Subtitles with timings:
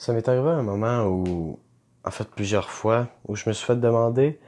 [0.00, 1.58] Ça m'est arrivé un moment où,
[2.04, 4.40] en fait plusieurs fois, où je me suis fait demander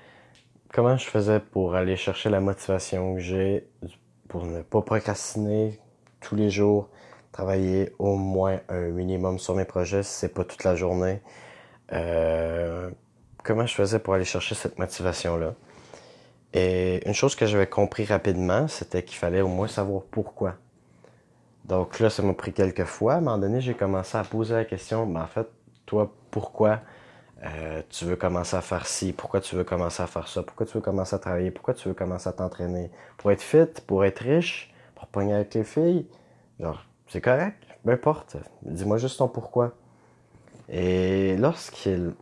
[0.72, 3.68] comment je faisais pour aller chercher la motivation que j'ai
[4.28, 5.78] pour ne pas procrastiner
[6.22, 6.88] tous les jours,
[7.32, 11.20] travailler au moins un minimum sur mes projets, si c'est pas toute la journée.
[11.92, 12.90] Euh,
[13.44, 15.54] comment je faisais pour aller chercher cette motivation-là?
[16.54, 20.54] Et une chose que j'avais compris rapidement, c'était qu'il fallait au moins savoir pourquoi.
[21.64, 23.14] Donc là, ça m'a pris quelques fois.
[23.14, 25.48] À un moment donné, j'ai commencé à poser la question, mais en fait,
[25.86, 26.80] toi, pourquoi
[27.44, 29.12] euh, tu veux commencer à faire ci?
[29.12, 30.42] Pourquoi tu veux commencer à faire ça?
[30.42, 31.50] Pourquoi tu veux commencer à travailler?
[31.50, 32.90] Pourquoi tu veux commencer à t'entraîner?
[33.16, 33.66] Pour être fit?
[33.86, 34.72] Pour être riche?
[34.94, 36.06] Pour pogner avec les filles?
[36.60, 38.36] Genre, c'est correct, peu importe.
[38.62, 39.72] Dis-moi juste ton pourquoi.
[40.68, 42.14] Et lorsqu'il...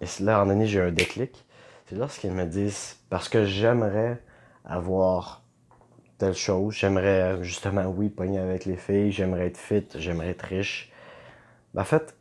[0.00, 1.44] Et là, moment donné, j'ai un déclic.
[1.86, 4.22] C'est lorsqu'ils me disent, parce que j'aimerais
[4.64, 5.42] avoir
[6.18, 6.74] telle chose.
[6.74, 10.92] J'aimerais justement, oui, pogner avec les filles, j'aimerais être fit, j'aimerais être riche.
[11.74, 12.16] Ben, en fait,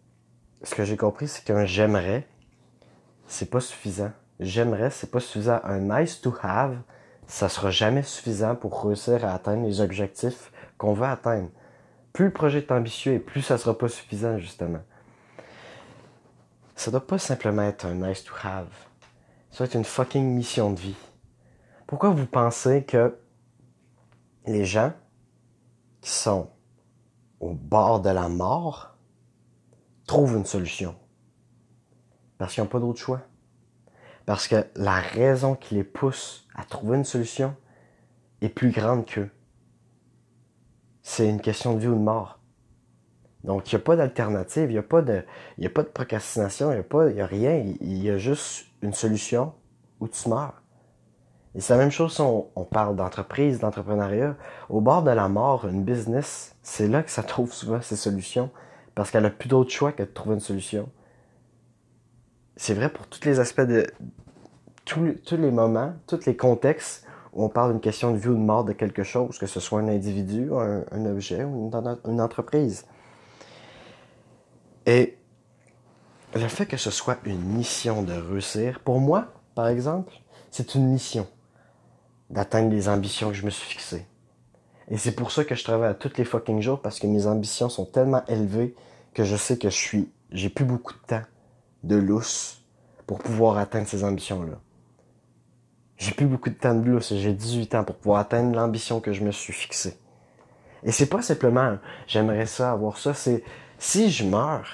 [0.63, 2.27] ce que j'ai compris, c'est qu'un j'aimerais,
[3.27, 4.11] c'est pas suffisant.
[4.39, 5.59] J'aimerais, c'est pas suffisant.
[5.63, 6.77] Un nice to have,
[7.25, 11.49] ça sera jamais suffisant pour réussir à atteindre les objectifs qu'on veut atteindre.
[12.13, 14.81] Plus le projet est ambitieux et plus ça sera pas suffisant, justement.
[16.75, 18.67] Ça doit pas simplement être un nice to have.
[19.51, 20.95] Ça doit être une fucking mission de vie.
[21.87, 23.15] Pourquoi vous pensez que
[24.47, 24.93] les gens
[26.01, 26.49] qui sont
[27.39, 28.97] au bord de la mort
[30.05, 30.95] trouvent une solution.
[32.37, 33.21] Parce qu'ils n'ont pas d'autre choix.
[34.25, 37.55] Parce que la raison qui les pousse à trouver une solution
[38.41, 39.29] est plus grande qu'eux.
[41.01, 42.39] C'est une question de vie ou de mort.
[43.43, 45.23] Donc, il n'y a pas d'alternative, il n'y a, pas de,
[45.63, 47.73] a pas de procrastination, il n'y a, a rien.
[47.79, 49.53] Il y a juste une solution
[49.99, 50.61] où tu meurs.
[51.57, 54.35] Et c'est la même chose si on, parle d'entreprise, d'entrepreneuriat.
[54.69, 58.51] Au bord de la mort, une business, c'est là que ça trouve souvent ses solutions
[58.93, 60.87] parce qu'elle n'a plus d'autre choix que de trouver une solution.
[62.57, 63.87] C'est vrai pour tous les aspects de
[64.85, 68.39] tous, les moments, tous les contextes où on parle d'une question de vie ou de
[68.39, 71.71] mort de quelque chose, que ce soit un individu, un, objet ou
[72.05, 72.85] une entreprise.
[74.85, 75.17] Et
[76.35, 80.13] le fait que ce soit une mission de réussir, pour moi, par exemple,
[80.51, 81.27] c'est une mission
[82.29, 84.05] d'atteindre les ambitions que je me suis fixées.
[84.89, 87.27] Et c'est pour ça que je travaille à tous les fucking jours parce que mes
[87.27, 88.75] ambitions sont tellement élevées
[89.13, 91.23] que je sais que je suis, j'ai plus beaucoup de temps
[91.83, 92.61] de lousse
[93.05, 94.59] pour pouvoir atteindre ces ambitions-là.
[95.97, 99.13] J'ai plus beaucoup de temps de lousse, j'ai 18 ans pour pouvoir atteindre l'ambition que
[99.13, 99.97] je me suis fixée.
[100.83, 103.43] Et c'est pas simplement j'aimerais ça avoir ça, c'est
[103.79, 104.67] si je meurs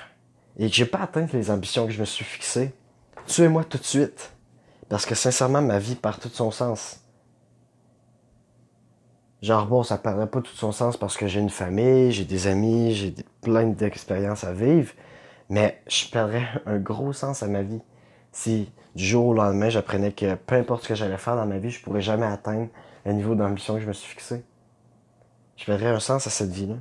[0.57, 2.73] et que j'ai pas atteint les ambitions que je me suis fixées,
[3.27, 4.31] tuez-moi tout de suite.
[4.89, 7.02] Parce que sincèrement, ma vie perd tout son sens.
[9.43, 12.47] Genre, bon, ça perdrait pas tout son sens parce que j'ai une famille, j'ai des
[12.47, 14.93] amis, j'ai plein d'expériences à vivre,
[15.49, 17.81] mais je perdrais un gros sens à ma vie
[18.31, 21.57] si du jour au lendemain j'apprenais que peu importe ce que j'allais faire dans ma
[21.57, 22.69] vie, je pourrais jamais atteindre
[23.05, 24.45] le niveau d'ambition que je me suis fixé.
[25.57, 26.75] Je perdrais un sens à cette vie-là.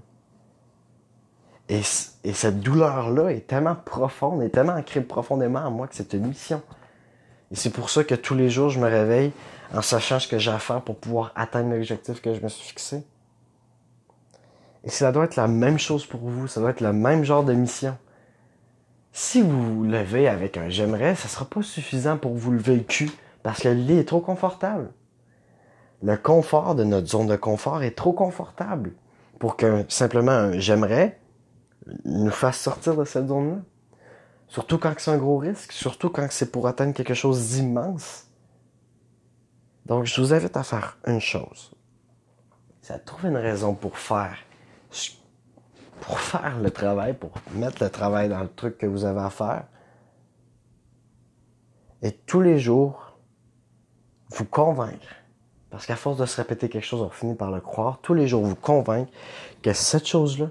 [1.68, 1.80] Et,
[2.22, 6.28] et cette douleur-là est tellement profonde, et tellement ancrée profondément en moi que c'est une
[6.28, 6.62] mission.
[7.52, 9.32] Et c'est pour ça que tous les jours, je me réveille
[9.74, 12.66] en sachant ce que j'ai à faire pour pouvoir atteindre l'objectif que je me suis
[12.66, 13.04] fixé.
[14.84, 17.44] Et ça doit être la même chose pour vous, ça doit être le même genre
[17.44, 17.96] de mission.
[19.12, 22.82] Si vous vous levez avec un j'aimerais, ça sera pas suffisant pour vous lever le
[22.82, 23.10] cul
[23.42, 24.90] parce que le lit est trop confortable.
[26.02, 28.92] Le confort de notre zone de confort est trop confortable
[29.38, 31.20] pour que simplement un j'aimerais
[32.04, 33.58] nous fasse sortir de cette zone-là.
[34.52, 38.26] Surtout quand c'est un gros risque, surtout quand c'est pour atteindre quelque chose d'immense.
[39.86, 41.72] Donc, je vous invite à faire une chose.
[42.82, 44.36] C'est à trouver une raison pour faire,
[46.02, 49.30] pour faire le travail, pour mettre le travail dans le truc que vous avez à
[49.30, 49.64] faire.
[52.02, 53.16] Et tous les jours,
[54.32, 55.14] vous convaincre.
[55.70, 58.00] Parce qu'à force de se répéter quelque chose, on finit par le croire.
[58.02, 59.10] Tous les jours, vous convaincre
[59.62, 60.50] que cette chose-là,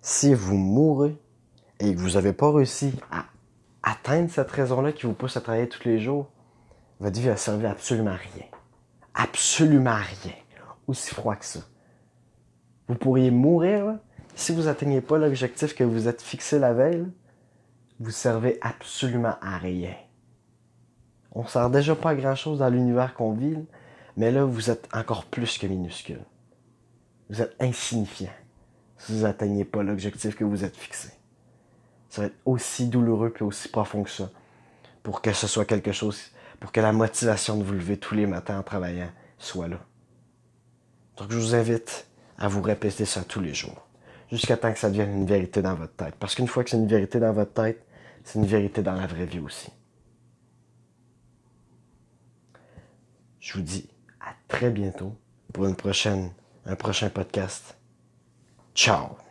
[0.00, 1.18] si vous mourrez
[1.80, 3.24] et que vous n'avez pas réussi à
[3.82, 6.30] atteindre cette raison-là qui vous pousse à travailler tous les jours,
[7.00, 8.46] votre vie va servir absolument à rien.
[9.14, 10.34] Absolument à rien.
[10.86, 11.60] Aussi froid que ça.
[12.88, 13.98] Vous pourriez mourir
[14.34, 17.06] si vous n'atteignez pas l'objectif que vous êtes fixé la veille.
[17.98, 19.94] vous servez absolument à rien.
[21.32, 23.58] On ne sert déjà pas à grand chose dans l'univers qu'on vit,
[24.16, 26.20] mais là, vous êtes encore plus que minuscule.
[27.28, 28.32] Vous êtes insignifiant
[28.98, 31.19] si vous n'atteignez pas l'objectif que vous êtes fixé.
[32.10, 34.30] Ça va être aussi douloureux et aussi profond que ça
[35.02, 36.20] pour que ce soit quelque chose
[36.60, 39.78] pour que la motivation de vous lever tous les matins en travaillant soit là.
[41.16, 42.06] Donc je vous invite
[42.38, 43.86] à vous répéter ça tous les jours.
[44.30, 46.14] jusqu'à temps que ça devienne une vérité dans votre tête.
[46.14, 47.84] Parce qu'une fois que c'est une vérité dans votre tête,
[48.22, 49.70] c'est une vérité dans la vraie vie aussi.
[53.40, 53.88] Je vous dis
[54.20, 55.16] à très bientôt
[55.52, 56.30] pour une prochaine,
[56.64, 57.76] un prochain podcast.
[58.74, 59.29] Ciao!